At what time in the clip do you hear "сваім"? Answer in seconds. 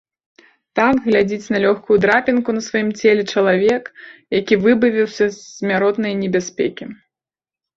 2.69-2.89